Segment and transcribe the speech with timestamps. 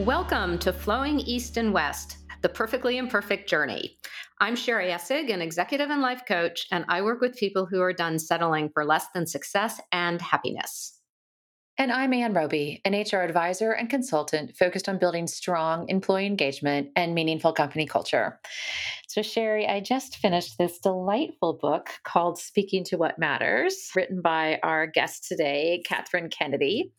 [0.00, 3.98] Welcome to Flowing East and West, the perfectly imperfect journey.
[4.40, 7.92] I'm Sherry Essig, an executive and life coach, and I work with people who are
[7.92, 10.98] done settling for less than success and happiness.
[11.76, 16.88] And I'm Ann Roby, an HR advisor and consultant focused on building strong employee engagement
[16.96, 18.40] and meaningful company culture.
[19.08, 24.60] So, Sherry, I just finished this delightful book called Speaking to What Matters, written by
[24.62, 26.90] our guest today, Katherine Kennedy.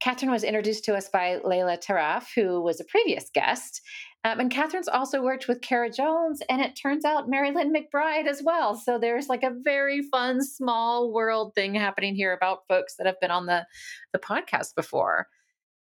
[0.00, 3.80] Katherine was introduced to us by Layla Taraf, who was a previous guest.
[4.24, 8.42] Um, and Katherine's also worked with Kara Jones, and it turns out Marilyn McBride as
[8.42, 8.74] well.
[8.76, 13.20] So there's like a very fun, small world thing happening here about folks that have
[13.20, 13.66] been on the,
[14.12, 15.28] the podcast before.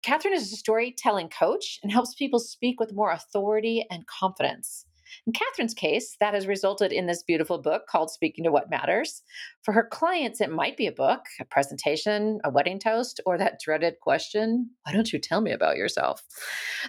[0.03, 4.85] Katherine is a storytelling coach and helps people speak with more authority and confidence.
[5.25, 9.21] In Katherine's case, that has resulted in this beautiful book called Speaking to What Matters.
[9.63, 13.59] For her clients, it might be a book, a presentation, a wedding toast, or that
[13.63, 16.23] dreaded question Why don't you tell me about yourself?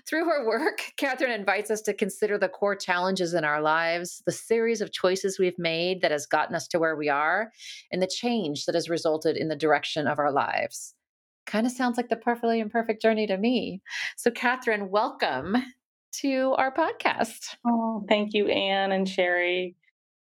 [0.09, 4.33] Through her work, Katherine invites us to consider the core challenges in our lives, the
[4.33, 7.53] series of choices we've made that has gotten us to where we are,
[7.91, 10.95] and the change that has resulted in the direction of our lives
[11.47, 13.83] kind of sounds like the perfectly imperfect journey to me.
[14.17, 15.57] So, Katherine, welcome
[16.21, 17.57] to our podcast.
[17.67, 19.77] Oh, thank you, Anne and Sherry.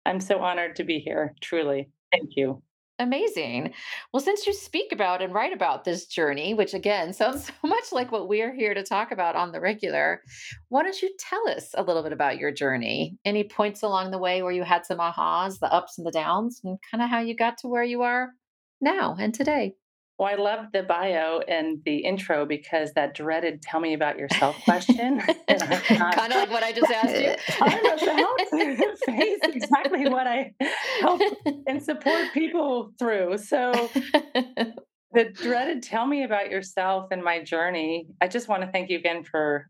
[0.06, 1.90] I'm so honored to be here, truly.
[2.12, 2.62] Thank you.
[3.00, 3.74] Amazing.
[4.12, 7.92] Well, since you speak about and write about this journey, which again sounds so much
[7.92, 10.22] like what we're here to talk about on the regular,
[10.68, 13.18] why don't you tell us a little bit about your journey?
[13.24, 16.60] Any points along the way where you had some ahas, the ups and the downs,
[16.64, 18.32] and kind of how you got to where you are
[18.82, 19.76] now and today?
[20.20, 24.62] Well, I love the bio and the intro because that dreaded "tell me about yourself"
[24.66, 25.22] question.
[25.48, 27.36] kind of like what I just asked you.
[27.62, 30.52] I'm about to face exactly what I
[31.00, 31.22] help
[31.68, 33.38] and support people through.
[33.38, 33.90] So,
[35.14, 38.08] the dreaded "tell me about yourself" and my journey.
[38.20, 39.70] I just want to thank you again for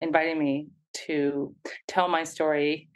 [0.00, 0.70] inviting me
[1.06, 1.54] to
[1.86, 2.88] tell my story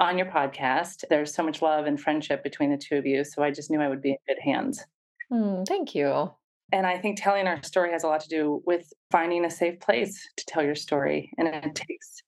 [0.00, 1.04] on your podcast.
[1.08, 3.80] There's so much love and friendship between the two of you, so I just knew
[3.80, 4.84] I would be in good hands.
[5.32, 6.30] Mm, thank you.
[6.72, 9.78] And I think telling our story has a lot to do with finding a safe
[9.78, 11.30] place to tell your story.
[11.38, 12.22] And it takes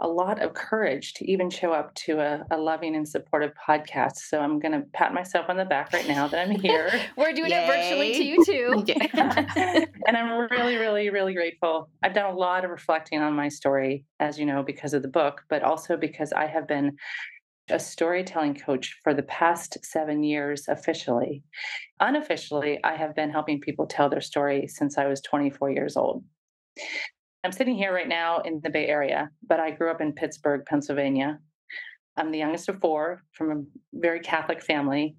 [0.00, 4.18] a lot of courage to even show up to a, a loving and supportive podcast.
[4.18, 6.88] So I'm going to pat myself on the back right now that I'm here.
[7.16, 7.64] We're doing Yay.
[7.64, 8.84] it virtually to you too.
[10.06, 11.90] and I'm really, really, really grateful.
[12.02, 15.08] I've done a lot of reflecting on my story, as you know, because of the
[15.08, 16.96] book, but also because I have been
[17.70, 21.42] a storytelling coach for the past seven years officially.
[22.00, 26.24] Unofficially, I have been helping people tell their story since I was 24 years old.
[27.44, 30.64] I'm sitting here right now in the Bay Area, but I grew up in Pittsburgh,
[30.66, 31.38] Pennsylvania.
[32.16, 33.62] I'm the youngest of four from a
[33.92, 35.16] very Catholic family.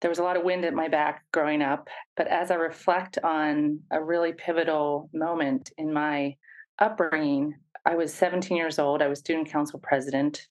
[0.00, 3.18] There was a lot of wind at my back growing up, but as I reflect
[3.22, 6.36] on a really pivotal moment in my
[6.78, 7.54] upbringing,
[7.84, 9.00] I was 17 years old.
[9.00, 10.46] I was student council president.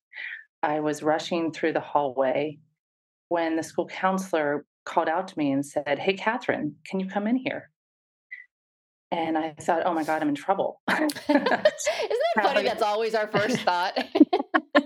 [0.65, 2.57] I was rushing through the hallway
[3.29, 7.27] when the school counselor called out to me and said, Hey, Katherine, can you come
[7.27, 7.69] in here?
[9.11, 10.81] And I thought, oh my God, I'm in trouble.
[10.89, 12.63] Isn't that funny?
[12.63, 13.93] That's always our first thought.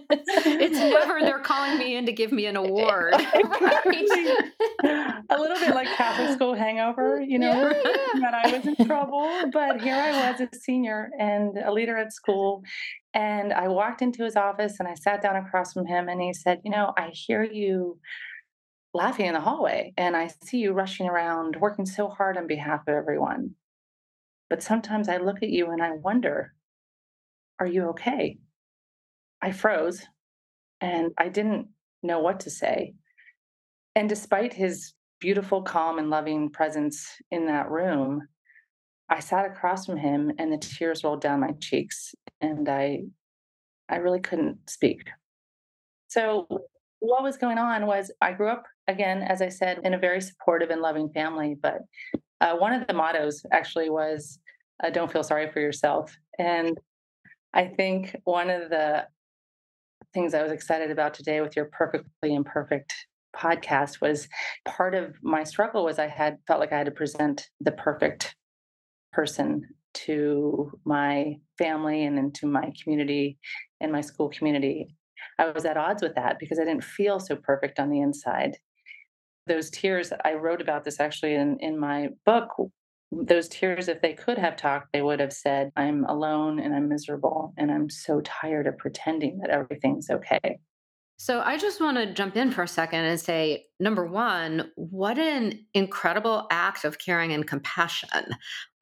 [0.09, 3.13] it's never they're calling me in to give me an eh, award.
[3.13, 5.23] Eh, right?
[5.29, 8.19] a little bit like Catholic school hangover, you know, yeah, yeah.
[8.19, 9.50] that I was in trouble.
[9.51, 12.63] But here I was, a senior and a leader at school.
[13.14, 16.34] And I walked into his office and I sat down across from him and he
[16.34, 18.00] said, You know, I hear you
[18.94, 22.81] laughing in the hallway and I see you rushing around, working so hard on behalf
[22.88, 23.56] of everyone.
[24.50, 26.53] But sometimes I look at you and I wonder,
[27.59, 28.38] are you okay?
[29.41, 30.03] I froze
[30.81, 31.68] and I didn't
[32.02, 32.94] know what to say.
[33.96, 38.28] And despite his beautiful, calm, and loving presence in that room,
[39.09, 43.04] I sat across from him and the tears rolled down my cheeks and I
[43.90, 45.10] I really couldn't speak.
[46.08, 46.48] So
[47.00, 50.22] what was going on was I grew up again, as I said, in a very
[50.22, 51.56] supportive and loving family.
[51.59, 51.80] But
[52.41, 54.40] uh, one of the mottos actually was,
[54.84, 56.78] uh, "Don't feel sorry for yourself." And
[57.53, 59.08] I think one of the
[60.14, 62.94] things I was excited about today with your perfectly imperfect
[63.35, 64.28] podcast was
[64.66, 68.35] part of my struggle was I had felt like I had to present the perfect
[69.14, 73.38] person to my family and into my community
[73.82, 74.96] and my school community.
[75.38, 78.58] I was at odds with that because I didn't feel so perfect on the inside.
[79.47, 82.50] Those tears, I wrote about this actually in, in my book.
[83.12, 86.88] Those tears, if they could have talked, they would have said, I'm alone and I'm
[86.88, 90.59] miserable and I'm so tired of pretending that everything's okay.
[91.18, 95.20] So I just want to jump in for a second and say number one, what
[95.20, 98.09] an incredible act of caring and compassion.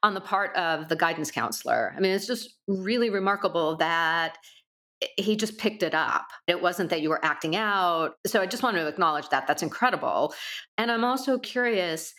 [0.03, 1.93] On the part of the guidance counselor.
[1.95, 4.37] I mean, it's just really remarkable that
[5.17, 6.27] he just picked it up.
[6.47, 8.15] It wasn't that you were acting out.
[8.25, 9.45] So I just want to acknowledge that.
[9.47, 10.33] That's incredible.
[10.77, 12.13] And I'm also curious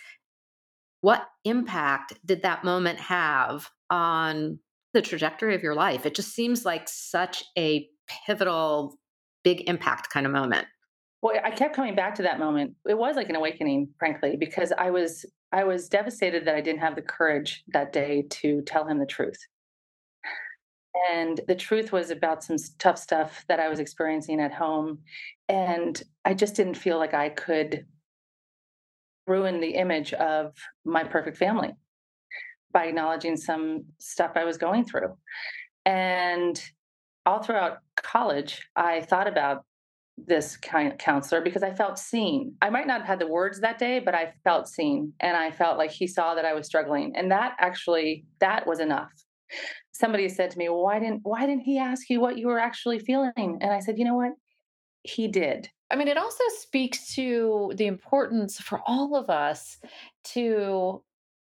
[1.00, 4.58] what impact did that moment have on
[4.94, 6.06] the trajectory of your life?
[6.06, 7.88] It just seems like such a
[8.26, 8.98] pivotal,
[9.44, 10.66] big impact kind of moment.
[11.20, 12.74] Well, I kept coming back to that moment.
[12.88, 16.80] It was like an awakening, frankly, because I was I was devastated that I didn't
[16.80, 19.38] have the courage that day to tell him the truth.
[21.10, 24.98] And the truth was about some tough stuff that I was experiencing at home.
[25.48, 27.86] And I just didn't feel like I could
[29.26, 30.54] ruin the image of
[30.84, 31.72] my perfect family
[32.72, 35.16] by acknowledging some stuff I was going through.
[35.86, 36.60] And
[37.24, 39.64] all throughout college, I thought about
[40.26, 42.54] this kind counselor because I felt seen.
[42.62, 45.50] I might not have had the words that day, but I felt seen and I
[45.50, 47.12] felt like he saw that I was struggling.
[47.16, 49.12] And that actually that was enough.
[49.92, 52.58] Somebody said to me, well, why didn't why didn't he ask you what you were
[52.58, 53.58] actually feeling?
[53.60, 54.32] And I said, you know what?
[55.02, 55.68] He did.
[55.90, 59.78] I mean, it also speaks to the importance for all of us
[60.34, 61.02] to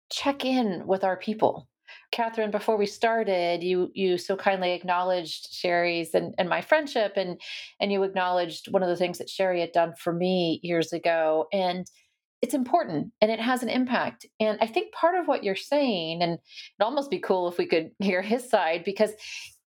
[0.10, 1.68] check in with our people
[2.12, 7.40] Katherine, before we started, you you so kindly acknowledged Sherry's and, and my friendship and
[7.80, 11.48] and you acknowledged one of the things that Sherry had done for me years ago.
[11.54, 11.86] And
[12.42, 14.26] it's important and it has an impact.
[14.40, 17.68] And I think part of what you're saying, and it'd almost be cool if we
[17.68, 19.12] could hear his side, because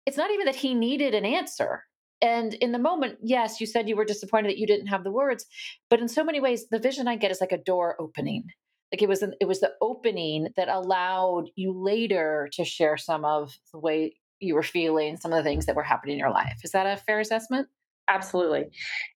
[0.05, 1.83] it's not even that he needed an answer.
[2.21, 5.11] And in the moment, yes, you said you were disappointed that you didn't have the
[5.11, 5.45] words,
[5.89, 8.43] but in so many ways, the vision I get is like a door opening
[8.91, 13.23] like it was an, it was the opening that allowed you later to share some
[13.23, 16.31] of the way you were feeling some of the things that were happening in your
[16.31, 16.61] life.
[16.63, 17.67] Is that a fair assessment?
[18.07, 18.65] Absolutely.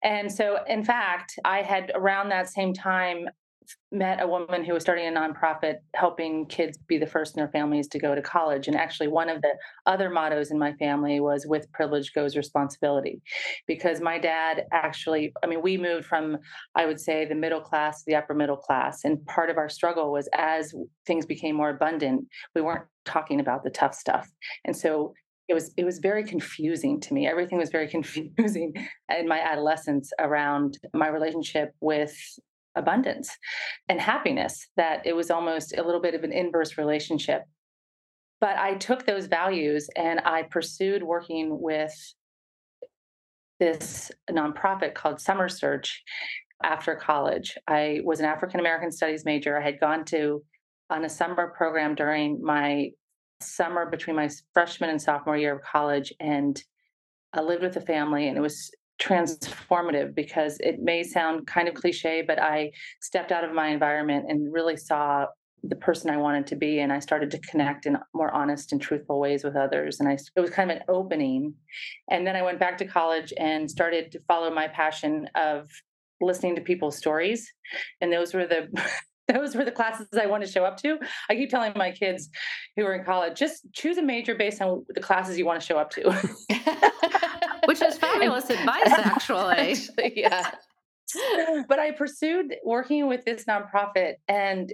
[0.04, 3.28] And so in fact i had around that same time
[3.92, 7.52] met a woman who was starting a nonprofit helping kids be the first in their
[7.52, 8.68] families to go to college.
[8.68, 9.54] And actually, one of the
[9.86, 13.22] other mottos in my family was with privilege goes responsibility.
[13.68, 16.38] Because my dad actually, I mean, we moved from,
[16.76, 19.04] I would say, the middle class to the upper middle class.
[19.04, 20.74] And part of our struggle was as
[21.06, 22.26] things became more abundant,
[22.56, 24.30] we weren't talking about the tough stuff.
[24.66, 25.14] And so
[25.50, 28.74] it was it was very confusing to me everything was very confusing
[29.18, 32.16] in my adolescence around my relationship with
[32.76, 33.36] abundance
[33.90, 37.44] and happiness, that it was almost a little bit of an inverse relationship.
[38.42, 41.94] But I took those values and I pursued working with
[43.60, 46.04] this nonprofit called Summer Search
[46.64, 47.58] after college.
[47.68, 49.58] I was an African American studies major.
[49.58, 50.44] I had gone to
[50.90, 52.90] on a summer program during my
[53.42, 56.62] summer between my freshman and sophomore year of college and
[57.34, 58.72] I lived with a family and it was
[59.04, 62.72] transformative because it may sound kind of cliche, but I
[63.02, 65.26] stepped out of my environment and really saw
[65.64, 68.82] the person I wanted to be, and I started to connect in more honest and
[68.82, 70.00] truthful ways with others.
[70.00, 71.54] And I, it was kind of an opening.
[72.10, 75.70] And then I went back to college and started to follow my passion of
[76.20, 77.50] listening to people's stories.
[78.02, 78.68] And those were the
[79.34, 81.00] those were the classes I wanted to show up to.
[81.30, 82.30] I keep telling my kids
[82.76, 85.66] who are in college, just choose a major based on the classes you want to
[85.66, 86.10] show up to.
[87.66, 89.72] Which is fabulous advice, actually.
[89.72, 90.52] actually yeah.
[91.68, 94.74] But I pursued working with this nonprofit, and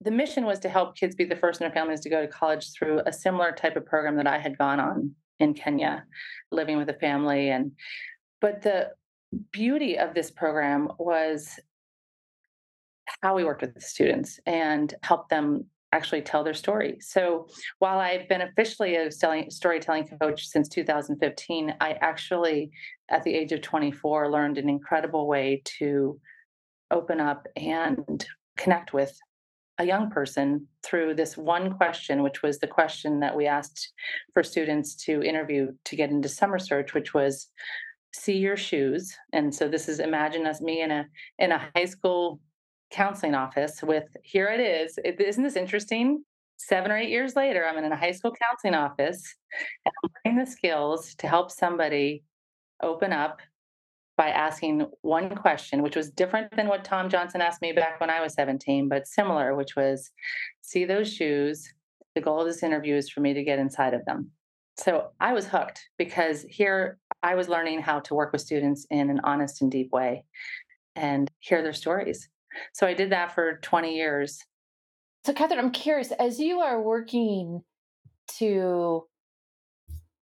[0.00, 2.28] the mission was to help kids be the first in their families to go to
[2.28, 6.04] college through a similar type of program that I had gone on in Kenya,
[6.50, 7.50] living with a family.
[7.50, 7.72] And
[8.40, 8.90] but the
[9.52, 11.58] beauty of this program was
[13.22, 16.98] how we worked with the students and helped them actually tell their story.
[17.00, 17.46] So
[17.78, 22.70] while I've been officially a storytelling coach since 2015, I actually,
[23.10, 26.20] at the age of 24, learned an incredible way to
[26.90, 28.26] open up and
[28.56, 29.18] connect with
[29.78, 33.92] a young person through this one question, which was the question that we asked
[34.34, 37.48] for students to interview to get into Summer Search, which was
[38.12, 39.14] see your shoes.
[39.32, 41.06] And so this is imagine us me in a
[41.38, 42.40] in a high school
[42.90, 44.98] counseling office with here it is.
[45.04, 46.24] is isn't this interesting?
[46.56, 49.36] Seven or eight years later, I'm in a high school counseling office
[49.84, 52.24] and I'm learning the skills to help somebody
[52.82, 53.40] open up
[54.16, 58.10] by asking one question, which was different than what Tom Johnson asked me back when
[58.10, 60.10] I was 17, but similar, which was
[60.60, 61.72] see those shoes.
[62.16, 64.32] The goal of this interview is for me to get inside of them.
[64.76, 69.08] So I was hooked because here I was learning how to work with students in
[69.10, 70.24] an honest and deep way
[70.96, 72.28] and hear their stories.
[72.72, 74.38] So I did that for 20 years.
[75.24, 77.62] So, Katherine, I'm curious as you are working
[78.38, 79.04] to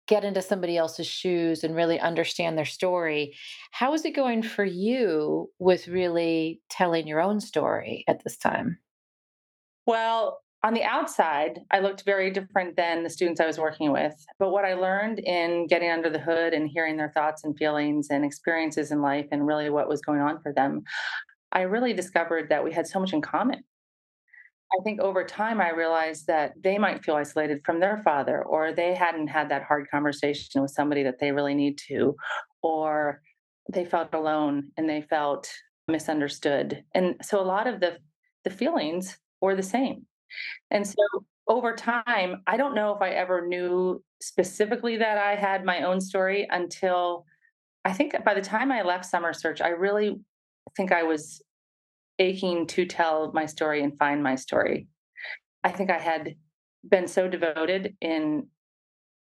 [0.08, 3.36] get into somebody else's shoes and really understand their story,
[3.72, 8.80] how is it going for you with really telling your own story at this time?
[9.86, 14.14] Well, on the outside, I looked very different than the students I was working with.
[14.40, 18.08] But what I learned in getting under the hood and hearing their thoughts and feelings
[18.10, 20.84] and experiences in life and really what was going on for them,
[21.58, 23.64] I really discovered that we had so much in common.
[24.80, 28.74] I think over time, I realized that they might feel isolated from their father, or
[28.74, 32.16] they hadn't had that hard conversation with somebody that they really need to,
[32.62, 33.24] or
[33.74, 35.52] they felt alone and they felt
[35.88, 36.84] misunderstood.
[36.94, 37.98] And so a lot of the,
[38.44, 40.06] the feelings were the same.
[40.70, 45.66] And so over time, I don't know if I ever knew specifically that I had
[45.66, 47.26] my own story until
[47.84, 50.20] I think by the time I left Summer Search, I really
[50.76, 51.42] think I was
[52.20, 54.88] aching to tell my story and find my story.
[55.64, 56.36] I think I had
[56.88, 58.48] been so devoted in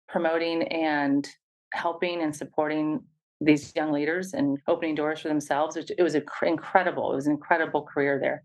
[0.07, 1.27] promoting and
[1.73, 3.01] helping and supporting
[3.41, 5.75] these young leaders and opening doors for themselves.
[5.75, 7.11] It was incredible.
[7.11, 8.43] It was an incredible career there.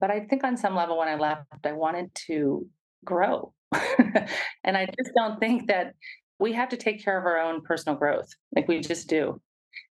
[0.00, 2.66] But I think on some level, when I left, I wanted to
[3.04, 5.94] grow, and I just don't think that
[6.38, 8.28] we have to take care of our own personal growth.
[8.54, 9.40] Like we just do.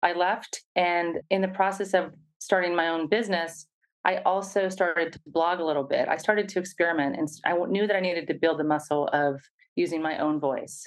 [0.01, 3.67] I left, and in the process of starting my own business,
[4.03, 6.09] I also started to blog a little bit.
[6.09, 9.39] I started to experiment and I knew that I needed to build the muscle of
[9.75, 10.83] using my own voice.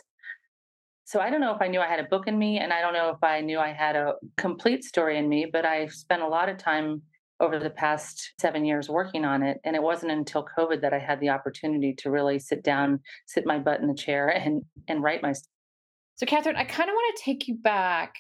[1.05, 2.81] So I don't know if I knew I had a book in me and I
[2.81, 6.23] don't know if I knew I had a complete story in me, but I spent
[6.23, 7.03] a lot of time
[7.39, 9.59] over the past seven years working on it.
[9.65, 13.47] And it wasn't until COVID that I had the opportunity to really sit down, sit
[13.47, 15.51] my butt in the chair and and write my story.
[16.17, 18.15] So Katherine, I kind of want to take you back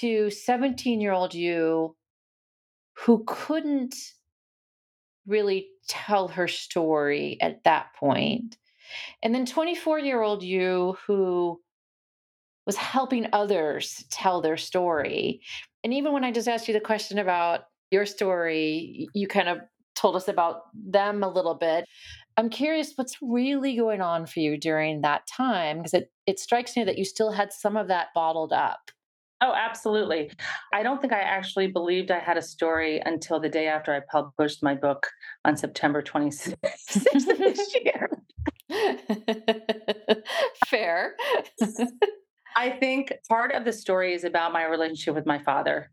[0.00, 1.94] to 17 year old you
[3.04, 3.94] who couldn't
[5.26, 8.56] really tell her story at that point.
[9.22, 11.60] And then 24 year old you who
[12.66, 15.40] was helping others tell their story.
[15.84, 17.60] And even when I just asked you the question about
[17.90, 19.58] your story, you kind of
[19.94, 21.86] told us about them a little bit.
[22.36, 26.76] I'm curious what's really going on for you during that time because it, it strikes
[26.76, 28.90] me that you still had some of that bottled up.
[29.42, 30.30] Oh, absolutely.
[30.72, 34.00] I don't think I actually believed I had a story until the day after I
[34.10, 35.06] published my book
[35.44, 36.56] on September 26th
[37.38, 38.10] this year.
[40.66, 41.16] Fair.
[42.56, 45.90] I think part of the story is about my relationship with my father.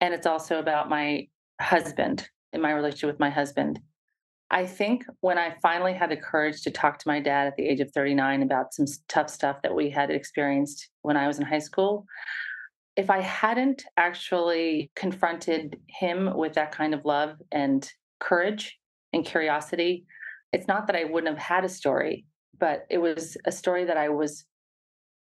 [0.00, 1.28] And it's also about my
[1.60, 3.80] husband and my relationship with my husband.
[4.50, 7.66] I think when I finally had the courage to talk to my dad at the
[7.66, 11.44] age of 39 about some tough stuff that we had experienced when I was in
[11.44, 12.06] high school,
[12.96, 18.78] if I hadn't actually confronted him with that kind of love and courage
[19.12, 20.06] and curiosity,
[20.52, 22.24] it's not that I wouldn't have had a story,
[22.58, 24.44] but it was a story that I was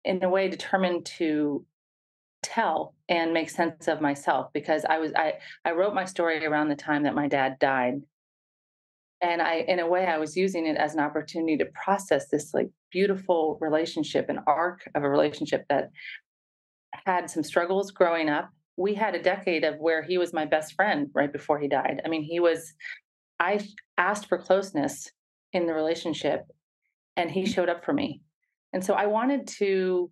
[0.03, 1.65] in a way determined to
[2.43, 5.33] tell and make sense of myself because I was I
[5.65, 8.01] I wrote my story around the time that my dad died.
[9.21, 12.53] And I in a way I was using it as an opportunity to process this
[12.53, 15.89] like beautiful relationship, an arc of a relationship that
[17.05, 18.49] had some struggles growing up.
[18.75, 22.01] We had a decade of where he was my best friend right before he died.
[22.05, 22.73] I mean, he was,
[23.39, 23.59] I
[23.97, 25.11] asked for closeness
[25.53, 26.45] in the relationship
[27.15, 28.21] and he showed up for me.
[28.73, 30.11] And so I wanted to,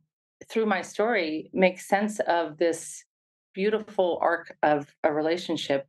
[0.49, 3.03] through my story, make sense of this
[3.53, 5.87] beautiful arc of a relationship.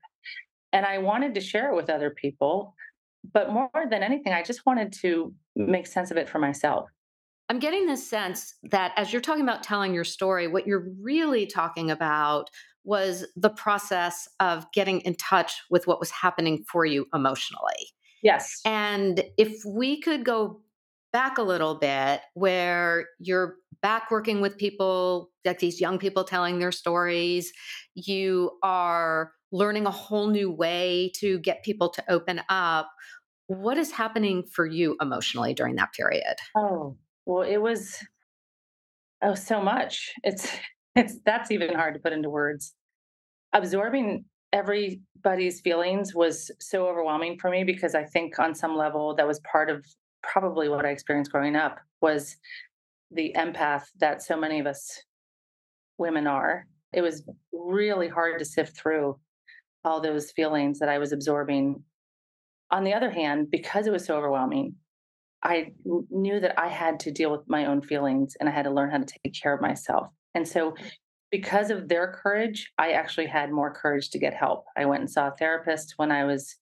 [0.73, 2.75] And I wanted to share it with other people.
[3.33, 6.89] But more than anything, I just wanted to make sense of it for myself.
[7.49, 11.47] I'm getting this sense that as you're talking about telling your story, what you're really
[11.47, 12.51] talking about
[12.85, 17.93] was the process of getting in touch with what was happening for you emotionally.
[18.23, 18.61] Yes.
[18.65, 20.61] And if we could go
[21.13, 26.59] back a little bit, where you're back working with people, like these young people telling
[26.59, 27.53] their stories,
[27.95, 32.91] you are learning a whole new way to get people to open up.
[33.49, 36.37] What is happening for you emotionally during that period?
[36.57, 37.97] Oh, well, it was
[39.23, 40.13] oh so much.
[40.23, 40.49] It's
[40.95, 42.75] it's that's even hard to put into words.
[43.53, 49.27] Absorbing everybody's feelings was so overwhelming for me because I think on some level that
[49.27, 49.85] was part of
[50.23, 52.37] probably what I experienced growing up was
[53.11, 55.03] the empath that so many of us
[55.99, 56.67] women are.
[56.93, 57.23] It was
[57.53, 59.19] really hard to sift through
[59.85, 61.83] all those feelings that I was absorbing.
[62.71, 64.75] On the other hand, because it was so overwhelming,
[65.43, 68.73] I knew that I had to deal with my own feelings and I had to
[68.73, 70.09] learn how to take care of myself.
[70.35, 70.87] And so, mm-hmm.
[71.31, 74.65] because of their courage, I actually had more courage to get help.
[74.77, 76.57] I went and saw a therapist when I was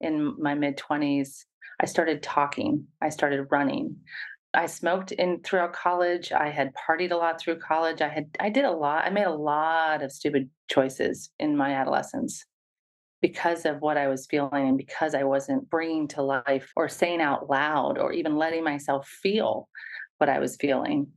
[0.00, 1.44] in my mid 20s.
[1.80, 3.96] I started talking, I started running.
[4.54, 6.32] I smoked in throughout college.
[6.32, 8.00] I had partied a lot through college.
[8.00, 9.04] I had I did a lot.
[9.04, 12.44] I made a lot of stupid choices in my adolescence.
[13.20, 17.20] Because of what I was feeling and because I wasn't bringing to life or saying
[17.20, 19.68] out loud or even letting myself feel
[20.18, 21.08] what I was feeling.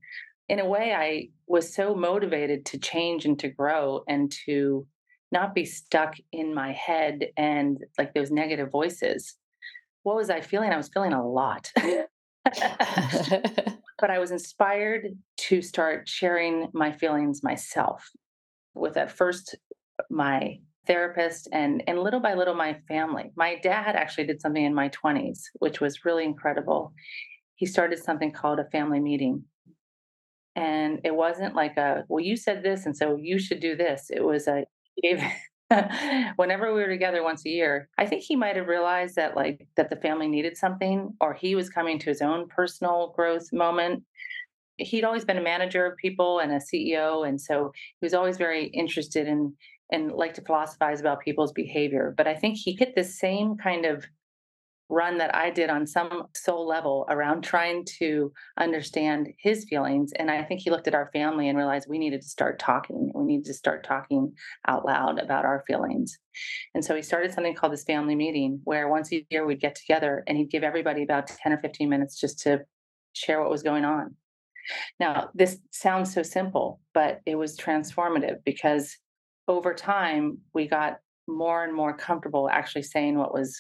[0.50, 4.88] In a way, I was so motivated to change and to grow and to
[5.32, 9.36] not be stuck in my head and like those negative voices.
[10.04, 10.72] What was I feeling?
[10.72, 11.72] I was feeling a lot.
[12.44, 18.10] but I was inspired to start sharing my feelings myself
[18.74, 19.56] with at first
[20.10, 20.58] my
[20.92, 23.32] therapist and and little by little my family.
[23.38, 26.94] My dad actually did something in my 20s which was really incredible.
[27.56, 29.46] He started something called a family meeting.
[30.56, 34.10] And it wasn't like a well you said this and so you should do this.
[34.10, 34.66] It was a
[35.02, 35.24] gave
[36.36, 39.66] whenever we were together once a year, I think he might have realized that like
[39.78, 44.04] that the family needed something or he was coming to his own personal growth moment.
[44.78, 48.38] He'd always been a manager of people and a CEO and so he was always
[48.38, 49.54] very interested in
[49.92, 52.14] and like to philosophize about people's behavior.
[52.16, 54.06] But I think he hit the same kind of
[54.92, 60.12] run that I did on some soul level around trying to understand his feelings.
[60.18, 63.10] And I think he looked at our family and realized we needed to start talking.
[63.16, 64.34] We needed to start talking
[64.68, 66.20] out loud about our feelings.
[66.76, 69.76] And so he started something called this family meeting, where once a year we'd get
[69.76, 72.60] together and he'd give everybody about 10 or 15 minutes just to
[73.14, 74.16] share what was going on.
[75.00, 78.98] Now, this sounds so simple, but it was transformative because
[79.48, 83.58] over time we got more and more comfortable actually saying what was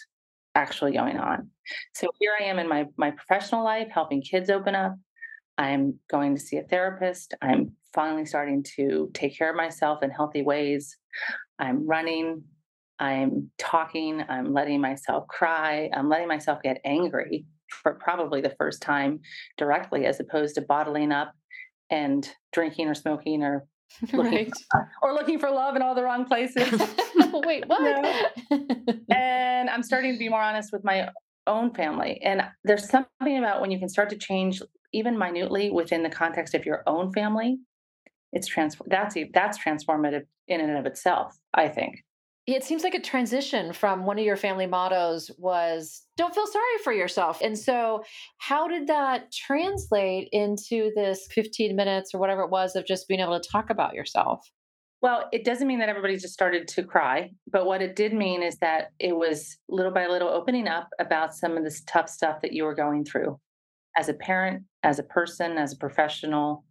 [0.56, 1.50] actually going on.
[1.94, 4.96] So here I am in my my professional life helping kids open up.
[5.58, 7.34] I'm going to see a therapist.
[7.42, 10.98] I'm finally starting to take care of myself in healthy ways.
[11.60, 12.44] I'm running.
[13.00, 14.24] I'm talking.
[14.28, 15.90] I'm letting myself cry.
[15.94, 19.20] I'm letting myself get angry for probably the first time
[19.58, 21.34] directly, as opposed to bottling up
[21.90, 23.66] and drinking or smoking or
[24.14, 24.52] right.
[25.02, 26.70] or looking for love in all the wrong places.
[27.34, 28.32] Wait, what?
[29.10, 31.10] and I'm starting to be more honest with my
[31.48, 32.20] own family.
[32.24, 34.62] And there's something about when you can start to change
[34.94, 37.60] even minutely within the context of your own family.
[38.34, 42.04] It's trans that's that's transformative in and of itself, I think
[42.48, 46.78] it seems like a transition from one of your family mottos was don't feel sorry
[46.84, 47.40] for yourself.
[47.42, 48.04] And so,
[48.40, 53.20] how did that translate into this 15 minutes or whatever it was of just being
[53.20, 54.50] able to talk about yourself?
[55.02, 58.44] Well, it doesn't mean that everybody just started to cry, but what it did mean
[58.44, 62.42] is that it was little by little opening up about some of this tough stuff
[62.42, 63.40] that you were going through
[63.98, 66.66] as a parent, as a person, as a professional.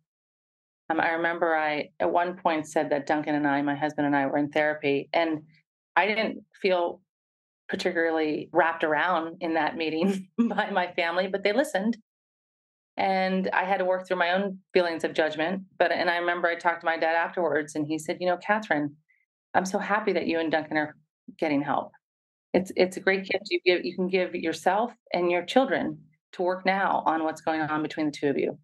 [0.91, 4.17] Um, I remember I at one point said that Duncan and I, my husband and
[4.17, 5.41] I, were in therapy, and
[5.96, 7.00] I didn't feel
[7.68, 11.96] particularly wrapped around in that meeting by my family, but they listened.
[12.96, 15.62] And I had to work through my own feelings of judgment.
[15.79, 18.37] But, and I remember I talked to my dad afterwards and he said, You know,
[18.37, 18.96] Katherine,
[19.55, 20.96] I'm so happy that you and Duncan are
[21.38, 21.92] getting help.
[22.53, 25.98] It's, it's a great gift you give, you can give yourself and your children
[26.33, 28.59] to work now on what's going on between the two of you.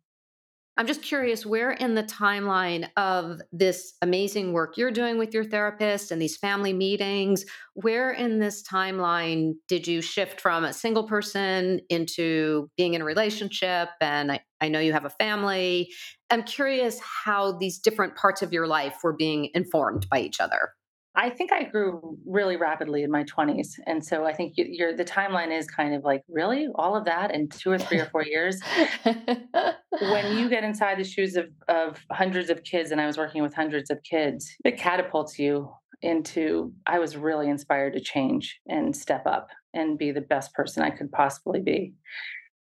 [0.78, 5.44] I'm just curious where in the timeline of this amazing work you're doing with your
[5.44, 11.04] therapist and these family meetings, where in this timeline did you shift from a single
[11.04, 13.88] person into being in a relationship?
[14.02, 15.90] And I, I know you have a family.
[16.28, 20.72] I'm curious how these different parts of your life were being informed by each other.
[21.18, 23.78] I think I grew really rapidly in my 20s.
[23.86, 26.68] And so I think you, your the timeline is kind of like, really?
[26.74, 28.60] All of that in two or three or four years?
[29.02, 33.42] when you get inside the shoes of, of hundreds of kids, and I was working
[33.42, 35.70] with hundreds of kids, it catapults you
[36.02, 40.82] into, I was really inspired to change and step up and be the best person
[40.82, 41.94] I could possibly be.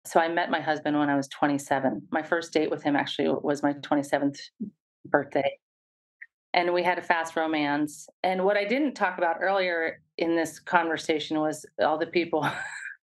[0.06, 2.04] So I met my husband when I was 27.
[2.12, 4.38] My first date with him actually was my 27th
[5.06, 5.58] birthday
[6.54, 8.08] and we had a fast romance.
[8.24, 12.48] And what I didn't talk about earlier in this conversation was all the people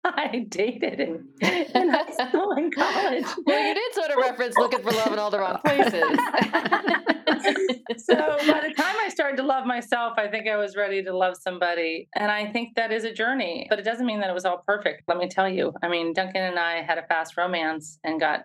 [0.05, 3.25] I dated in, in high school and college.
[3.45, 5.93] Well, you did sort of reference looking for love in all the wrong places.
[8.05, 11.17] so by the time I started to love myself, I think I was ready to
[11.17, 12.09] love somebody.
[12.15, 14.63] And I think that is a journey, but it doesn't mean that it was all
[14.67, 15.03] perfect.
[15.09, 15.73] Let me tell you.
[15.83, 18.45] I mean, Duncan and I had a fast romance and got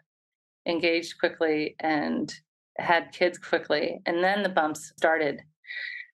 [0.66, 2.34] engaged quickly and
[2.82, 5.42] had kids quickly, and then the bumps started.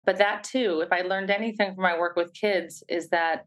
[0.06, 3.46] But that too, if I learned anything from my work with kids, is that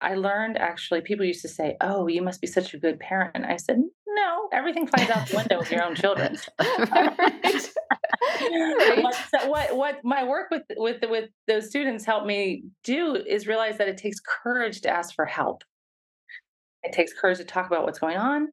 [0.00, 3.32] I learned actually, people used to say, Oh, you must be such a good parent.
[3.34, 6.36] And I said, No, everything flies out the window with your own children.
[6.58, 7.70] right.
[9.02, 13.78] what, what, what my work with, with, with those students helped me do is realize
[13.78, 15.62] that it takes courage to ask for help.
[16.82, 18.48] It takes courage to talk about what's going on,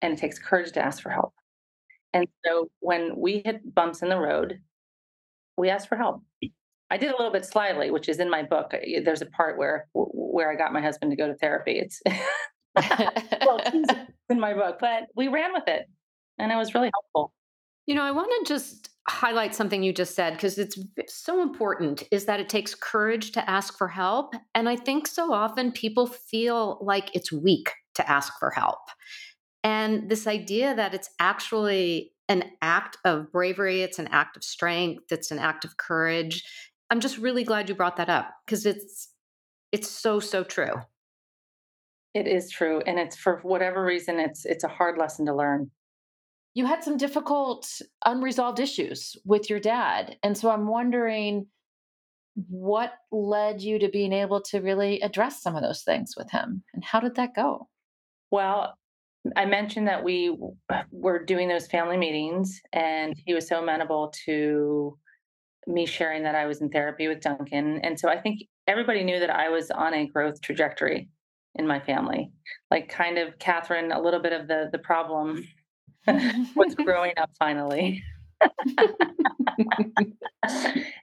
[0.00, 1.34] and it takes courage to ask for help.
[2.12, 4.60] And so when we hit bumps in the road,
[5.56, 6.22] we asked for help.
[6.90, 8.72] I did a little bit slyly, which is in my book.
[8.72, 11.78] Uh, there's a part where where I got my husband to go to therapy.
[11.78, 12.00] It's
[13.44, 13.60] well,
[14.30, 15.86] in my book, but we ran with it,
[16.38, 17.32] and it was really helpful.
[17.86, 22.04] You know, I want to just highlight something you just said because it's so important
[22.10, 26.06] is that it takes courage to ask for help, and I think so often people
[26.06, 28.78] feel like it's weak to ask for help.
[29.64, 35.10] And this idea that it's actually an act of bravery, it's an act of strength,
[35.10, 36.44] it's an act of courage.
[36.90, 39.08] I'm just really glad you brought that up because it's
[39.72, 40.74] it's so so true.
[42.14, 45.70] It is true and it's for whatever reason it's it's a hard lesson to learn.
[46.54, 47.68] You had some difficult
[48.04, 50.16] unresolved issues with your dad.
[50.22, 51.46] And so I'm wondering
[52.48, 56.62] what led you to being able to really address some of those things with him
[56.72, 57.68] and how did that go?
[58.30, 58.76] Well,
[59.36, 60.36] I mentioned that we
[60.90, 63.22] were doing those family meetings, and mm-hmm.
[63.26, 64.96] he was so amenable to
[65.66, 67.80] me sharing that I was in therapy with Duncan.
[67.82, 71.08] And so I think everybody knew that I was on a growth trajectory
[71.56, 72.30] in my family.
[72.70, 75.44] Like kind of Katherine, a little bit of the the problem
[76.56, 78.02] was growing up finally.
[78.40, 78.54] and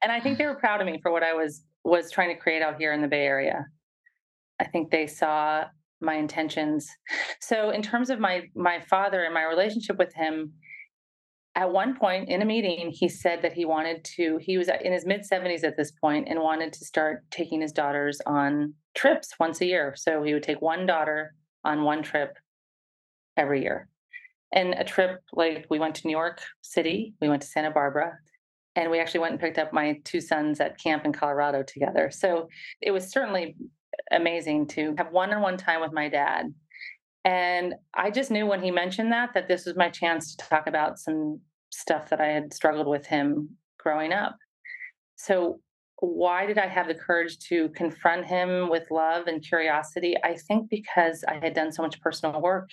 [0.03, 2.61] I think they were proud of me for what I was was trying to create
[2.61, 3.65] out here in the Bay Area.
[4.59, 5.65] I think they saw
[6.05, 6.89] my intentions.
[7.41, 10.53] So in terms of my my father and my relationship with him,
[11.55, 14.91] at one point in a meeting, he said that he wanted to, he was in
[14.91, 19.33] his mid 70s at this point and wanted to start taking his daughters on trips
[19.39, 19.93] once a year.
[19.95, 22.37] So he would take one daughter on one trip
[23.37, 23.87] every year.
[24.51, 28.17] And a trip like we went to New York City, we went to Santa Barbara,
[28.75, 32.11] and we actually went and picked up my two sons at camp in Colorado together.
[32.11, 32.49] So
[32.81, 33.55] it was certainly
[34.11, 36.53] amazing to have one on one time with my dad.
[37.23, 40.67] And I just knew when he mentioned that, that this was my chance to talk
[40.67, 44.35] about some stuff that I had struggled with him growing up.
[45.15, 45.59] So,
[45.99, 50.15] why did I have the courage to confront him with love and curiosity?
[50.23, 52.69] I think because I had done so much personal work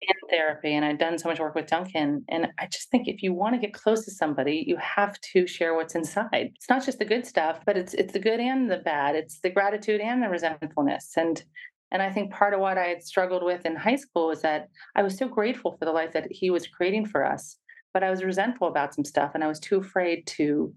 [0.00, 2.24] in therapy and I'd done so much work with Duncan.
[2.28, 5.46] And I just think if you want to get close to somebody, you have to
[5.46, 6.52] share what's inside.
[6.54, 9.16] It's not just the good stuff, but it's it's the good and the bad.
[9.16, 11.12] It's the gratitude and the resentfulness.
[11.16, 11.42] And
[11.90, 14.68] and I think part of what I had struggled with in high school was that
[14.94, 17.56] I was so grateful for the life that he was creating for us,
[17.94, 20.74] but I was resentful about some stuff and I was too afraid to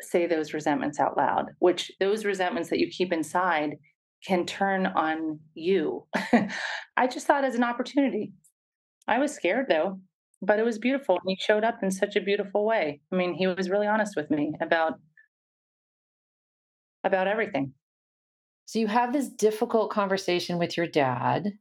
[0.00, 3.76] say those resentments out loud, which those resentments that you keep inside
[4.24, 6.06] can turn on you.
[6.96, 8.32] I just thought as an opportunity
[9.08, 10.00] I was scared though,
[10.42, 11.16] but it was beautiful.
[11.16, 13.00] And He showed up in such a beautiful way.
[13.12, 14.94] I mean, he was really honest with me about
[17.04, 17.72] about everything.
[18.64, 21.52] So you have this difficult conversation with your dad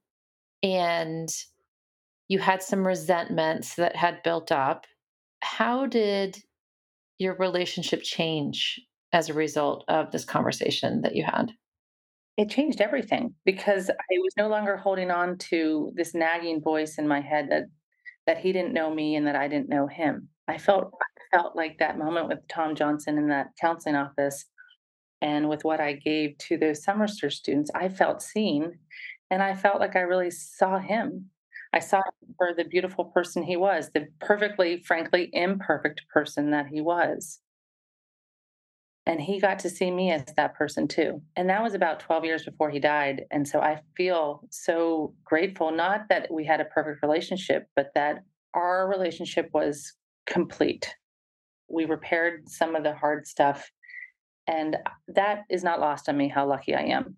[0.64, 1.30] and
[2.28, 4.86] you had some resentments that had built up.
[5.42, 6.38] How did
[7.20, 8.82] your relationship change
[9.14, 11.52] as a result of this conversation that you had?
[12.38, 17.08] It changed everything because I was no longer holding on to this nagging voice in
[17.08, 17.64] my head that
[18.28, 20.30] that he didn't know me and that I didn't know him.
[20.48, 24.46] I felt I felt like that moment with Tom Johnson in that counseling office
[25.22, 28.80] and with what I gave to those Summer Search students, I felt seen
[29.32, 31.30] and I felt like I really saw him.
[31.74, 36.68] I saw him for the beautiful person he was, the perfectly, frankly, imperfect person that
[36.68, 37.40] he was.
[39.08, 41.22] And he got to see me as that person too.
[41.36, 43.26] And that was about 12 years before he died.
[43.30, 48.24] And so I feel so grateful, not that we had a perfect relationship, but that
[48.56, 49.94] our relationship was
[50.26, 50.96] complete.
[51.70, 53.70] We repaired some of the hard stuff.
[54.48, 57.18] And that is not lost on me how lucky I am.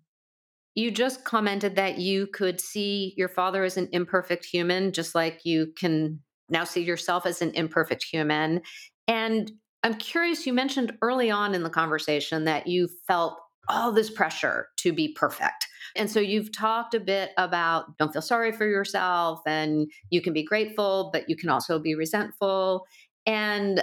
[0.74, 5.40] You just commented that you could see your father as an imperfect human, just like
[5.44, 6.20] you can
[6.50, 8.62] now see yourself as an imperfect human.
[9.06, 9.50] And
[9.82, 13.38] I'm curious, you mentioned early on in the conversation that you felt
[13.68, 15.66] all this pressure to be perfect.
[15.94, 20.32] And so you've talked a bit about don't feel sorry for yourself and you can
[20.32, 22.86] be grateful, but you can also be resentful.
[23.26, 23.82] And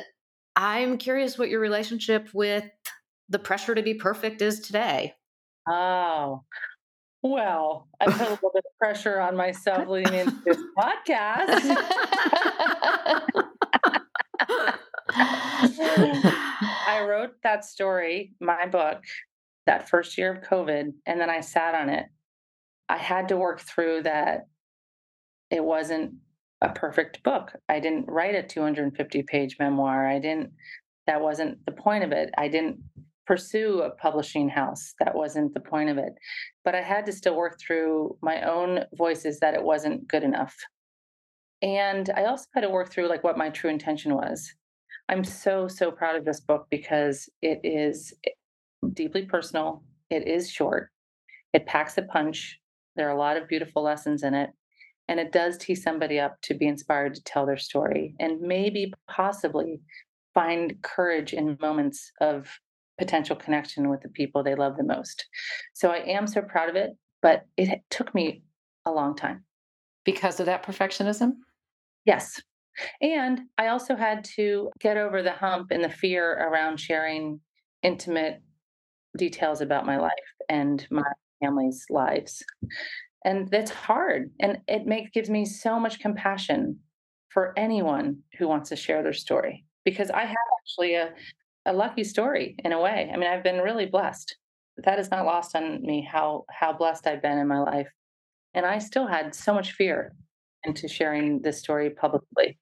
[0.55, 2.65] I'm curious what your relationship with
[3.29, 5.13] the pressure to be perfect is today.
[5.67, 6.43] Oh,
[7.21, 11.75] well, I put a little bit of pressure on myself leading into this podcast.
[16.87, 19.03] I wrote that story, my book,
[19.65, 22.05] that first year of COVID, and then I sat on it.
[22.87, 24.47] I had to work through that
[25.49, 26.13] it wasn't
[26.61, 27.53] a perfect book.
[27.69, 30.07] I didn't write a 250 page memoir.
[30.07, 30.51] I didn't,
[31.07, 32.29] that wasn't the point of it.
[32.37, 32.79] I didn't
[33.25, 34.93] pursue a publishing house.
[34.99, 36.13] That wasn't the point of it.
[36.63, 40.55] But I had to still work through my own voices that it wasn't good enough.
[41.61, 44.53] And I also had to work through like what my true intention was.
[45.09, 48.31] I'm so, so proud of this book because it is eh,
[48.93, 49.83] deeply personal.
[50.09, 50.89] It is short.
[51.53, 52.59] It packs a punch.
[52.95, 54.49] There are a lot of beautiful lessons in it.
[55.07, 58.91] And it does tee somebody up to be inspired to tell their story and maybe
[59.07, 59.81] possibly
[60.33, 62.49] find courage in moments of
[62.97, 65.27] potential connection with the people they love the most.
[65.73, 66.91] So I am so proud of it,
[67.21, 68.43] but it took me
[68.85, 69.43] a long time.
[70.03, 71.33] Because of that perfectionism?
[72.05, 72.41] Yes.
[73.01, 77.39] And I also had to get over the hump and the fear around sharing
[77.83, 78.41] intimate
[79.17, 80.11] details about my life
[80.49, 81.03] and my
[81.41, 82.43] family's lives.
[83.23, 84.31] And that's hard.
[84.39, 86.79] And it makes gives me so much compassion
[87.29, 91.13] for anyone who wants to share their story because I have actually a,
[91.65, 93.09] a lucky story in a way.
[93.11, 94.35] I mean, I've been really blessed.
[94.77, 97.87] That is not lost on me how how blessed I've been in my life.
[98.53, 100.13] And I still had so much fear
[100.63, 102.57] into sharing this story publicly.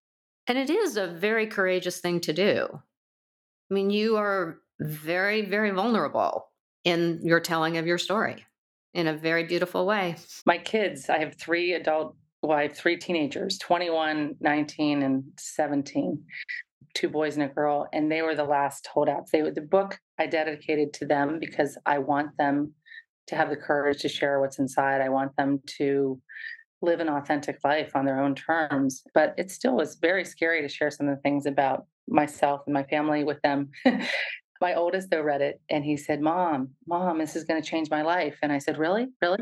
[0.48, 2.68] And it is a very courageous thing to do.
[2.72, 6.50] I mean, you are very, very vulnerable
[6.84, 8.46] in your telling of your story
[8.94, 10.16] in a very beautiful way.
[10.46, 16.24] My kids, I have three adult, well, I have three teenagers 21, 19, and 17,
[16.94, 17.88] two boys and a girl.
[17.94, 19.32] And they were the last holdouts.
[19.32, 22.74] They the book I dedicated to them because I want them
[23.28, 25.02] to have the courage to share what's inside.
[25.02, 26.22] I want them to
[26.84, 29.04] live an authentic life on their own terms.
[29.14, 32.74] But it still was very scary to share some of the things about myself and
[32.74, 33.72] my family with them.
[34.62, 37.90] my oldest though read it and he said, Mom, Mom, this is going to change
[37.90, 38.38] my life.
[38.42, 39.08] And I said, Really?
[39.22, 39.40] Really?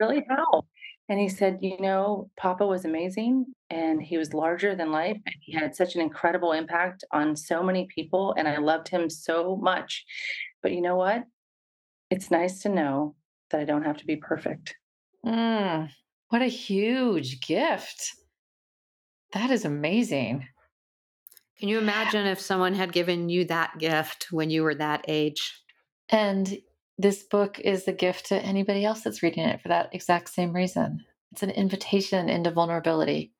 [0.00, 0.26] Really?
[0.28, 0.64] How?
[1.08, 5.18] And he said, You know, Papa was amazing and he was larger than life.
[5.26, 8.34] And he had such an incredible impact on so many people.
[8.36, 10.04] And I loved him so much.
[10.62, 11.24] But you know what?
[12.10, 13.14] It's nice to know
[13.50, 14.76] that I don't have to be perfect.
[15.24, 15.90] Mm,
[16.28, 18.12] what a huge gift.
[19.32, 20.46] That is amazing.
[21.58, 25.62] Can you imagine if someone had given you that gift when you were that age?
[26.08, 26.58] And
[26.98, 30.52] this book is the gift to anybody else that's reading it for that exact same
[30.52, 31.04] reason.
[31.32, 33.32] It's an invitation into vulnerability.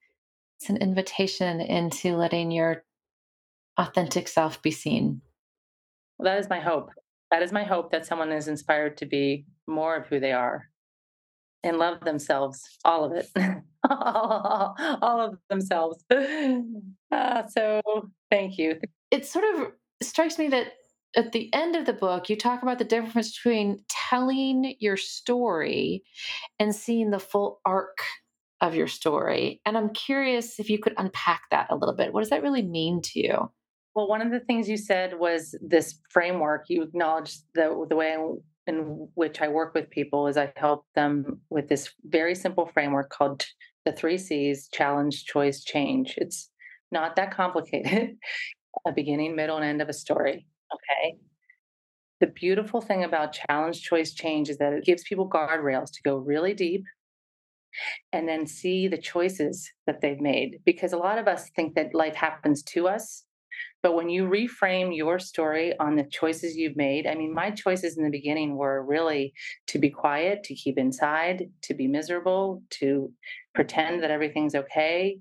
[0.60, 2.84] It's an invitation into letting your
[3.76, 5.20] authentic self be seen.
[6.18, 6.90] Well, that is my hope.
[7.30, 10.68] That is my hope that someone is inspired to be more of who they are
[11.64, 13.28] and love themselves, all of it,
[13.90, 14.76] all,
[15.20, 16.04] of themselves.
[16.10, 17.80] Uh, so
[18.30, 18.78] thank you.
[19.10, 19.72] It sort of
[20.02, 20.74] strikes me that
[21.16, 26.02] at the end of the book, you talk about the difference between telling your story
[26.58, 27.98] and seeing the full arc
[28.60, 29.60] of your story.
[29.64, 32.12] And I'm curious if you could unpack that a little bit.
[32.12, 33.50] What does that really mean to you?
[33.94, 36.64] Well, one of the things you said was this framework.
[36.68, 38.16] You acknowledged the the way
[38.66, 43.10] in which I work with people is I help them with this very simple framework
[43.10, 43.44] called
[43.84, 46.14] the three C's challenge, choice, change.
[46.16, 46.50] It's
[46.90, 48.16] not that complicated.
[48.86, 50.46] a beginning, middle, and end of a story.
[50.72, 51.16] Okay.
[52.20, 56.16] The beautiful thing about challenge, choice, change is that it gives people guardrails to go
[56.16, 56.84] really deep
[58.12, 60.60] and then see the choices that they've made.
[60.64, 63.24] Because a lot of us think that life happens to us
[63.84, 67.98] but when you reframe your story on the choices you've made, I mean, my choices
[67.98, 69.34] in the beginning were really
[69.66, 73.12] to be quiet, to keep inside, to be miserable, to
[73.54, 75.18] pretend that everything's okay.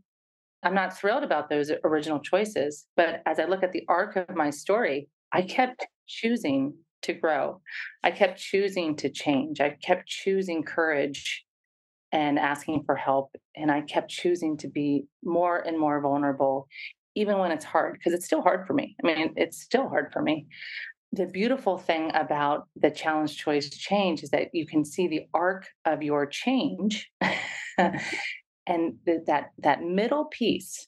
[0.64, 2.86] I'm not thrilled about those original choices.
[2.96, 7.60] But as I look at the arc of my story, I kept choosing to grow.
[8.02, 9.60] I kept choosing to change.
[9.60, 11.44] I kept choosing courage
[12.14, 13.36] and asking for help.
[13.58, 16.70] And I kept choosing to be more and more vulnerable
[17.16, 18.96] even when it's hard, because it's still hard for me.
[19.04, 20.48] I mean, it's still hard for me.
[21.12, 25.68] The beautiful thing about the challenge choice change is that you can see the arc
[25.86, 27.12] of your change
[27.78, 30.88] and that that middle piece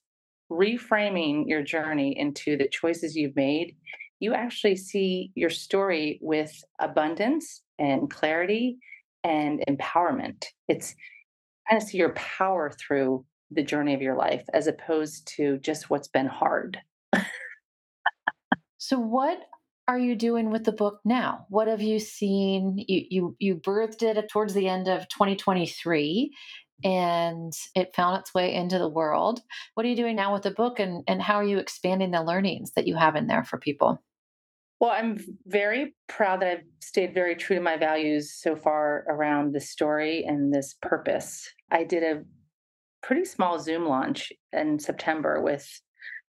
[0.51, 3.75] reframing your journey into the choices you've made
[4.19, 8.77] you actually see your story with abundance and clarity
[9.23, 10.95] and empowerment it's
[11.67, 15.89] kind of see your power through the journey of your life as opposed to just
[15.89, 16.79] what's been hard.
[18.77, 19.39] so what
[19.87, 21.45] are you doing with the book now?
[21.49, 22.83] What have you seen?
[22.87, 26.31] You you you birthed it towards the end of 2023
[26.83, 29.41] and it found its way into the world.
[29.75, 32.23] What are you doing now with the book and, and how are you expanding the
[32.23, 34.01] learnings that you have in there for people?
[34.79, 39.53] Well, I'm very proud that I've stayed very true to my values so far around
[39.53, 41.49] this story and this purpose.
[41.71, 42.23] I did a
[43.05, 45.67] pretty small Zoom launch in September with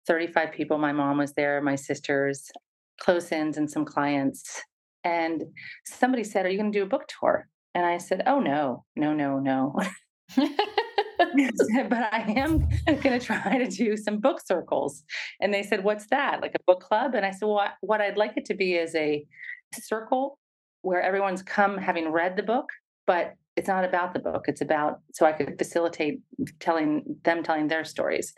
[0.08, 0.78] 35 people.
[0.78, 2.52] My mom was there, my sisters,
[3.00, 4.62] close ins, and some clients.
[5.06, 5.44] And
[5.86, 7.48] somebody said, Are you going to do a book tour?
[7.74, 9.74] And I said, Oh, no, no, no, no.
[10.36, 15.04] but I am going to try to do some book circles.
[15.40, 16.42] And they said, What's that?
[16.42, 17.16] Like a book club?
[17.16, 19.26] And I said, Well, what I'd like it to be is a
[19.74, 20.40] circle
[20.82, 22.68] where everyone's come having read the book,
[23.08, 26.20] but it's not about the book it's about so i could facilitate
[26.60, 28.34] telling them telling their stories.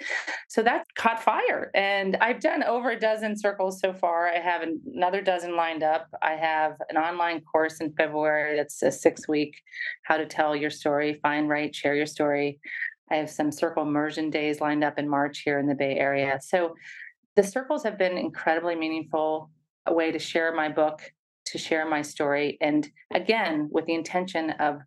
[0.49, 4.27] So that caught fire and i've done over a dozen circles so far.
[4.27, 6.07] I have another dozen lined up.
[6.21, 9.55] I have an online course in february that's a six week
[10.03, 12.59] how to tell your story find write share your story.
[13.11, 16.39] I have some circle immersion days lined up in march here in the bay area.
[16.41, 16.75] So
[17.35, 19.49] the circles have been incredibly meaningful
[19.85, 21.01] a way to share my book
[21.51, 22.57] to share my story.
[22.61, 24.79] And again, with the intention of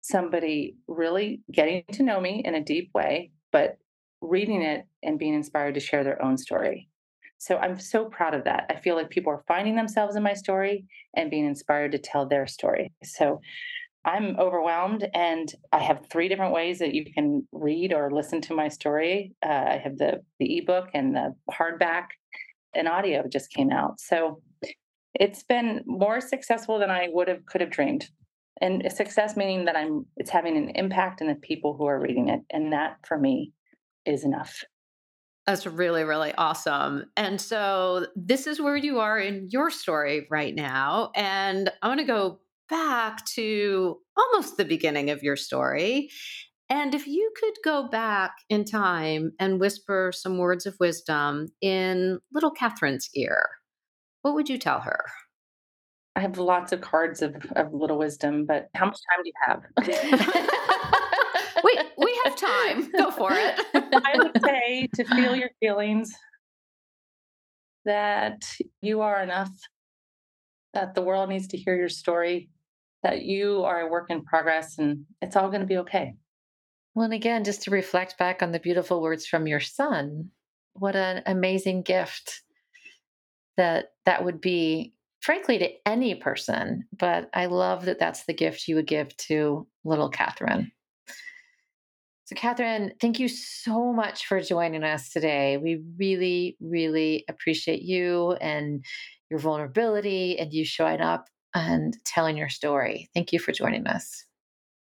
[0.00, 3.78] somebody really getting to know me in a deep way, but
[4.20, 6.88] reading it and being inspired to share their own story.
[7.38, 8.66] So I'm so proud of that.
[8.68, 10.84] I feel like people are finding themselves in my story
[11.16, 12.92] and being inspired to tell their story.
[13.02, 13.40] So
[14.04, 18.54] I'm overwhelmed, and I have three different ways that you can read or listen to
[18.54, 19.34] my story.
[19.44, 22.06] Uh, I have the the ebook and the hardback,
[22.74, 24.00] and audio just came out.
[24.00, 24.40] So
[25.14, 28.08] it's been more successful than I would have could have dreamed.
[28.60, 32.28] And success meaning that I'm it's having an impact in the people who are reading
[32.28, 32.40] it.
[32.50, 33.52] And that for me
[34.04, 34.64] is enough.
[35.46, 37.06] That's really, really awesome.
[37.16, 41.10] And so this is where you are in your story right now.
[41.16, 46.10] And I want to go back to almost the beginning of your story.
[46.68, 52.20] And if you could go back in time and whisper some words of wisdom in
[52.32, 53.48] little Katherine's ear,
[54.22, 55.04] what would you tell her?
[56.16, 59.32] I have lots of cards of, of little wisdom, but how much time do you
[59.46, 59.62] have?
[61.64, 62.90] we we have time.
[62.92, 63.60] Go for it.
[63.74, 66.12] I would say to feel your feelings,
[67.84, 68.42] that
[68.80, 69.50] you are enough,
[70.74, 72.50] that the world needs to hear your story,
[73.02, 76.14] that you are a work in progress, and it's all going to be okay.
[76.94, 80.30] Well, and again, just to reflect back on the beautiful words from your son,
[80.74, 82.42] what an amazing gift
[83.56, 88.68] that that would be frankly to any person but i love that that's the gift
[88.68, 90.70] you would give to little katherine.
[92.24, 95.56] So katherine thank you so much for joining us today.
[95.56, 98.84] We really really appreciate you and
[99.30, 103.10] your vulnerability and you showing up and telling your story.
[103.14, 104.24] Thank you for joining us.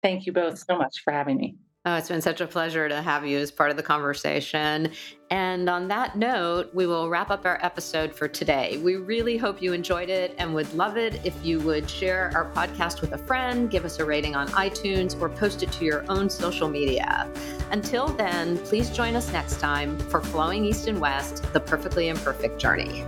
[0.01, 1.57] Thank you both so much for having me.
[1.85, 4.91] Oh, it's been such a pleasure to have you as part of the conversation.
[5.29, 8.79] And on that note, we will wrap up our episode for today.
[8.81, 12.49] We really hope you enjoyed it and would love it if you would share our
[12.51, 16.05] podcast with a friend, give us a rating on iTunes, or post it to your
[16.09, 17.29] own social media.
[17.71, 22.57] Until then, please join us next time for Flowing East and West, the perfectly imperfect
[22.59, 23.05] journey.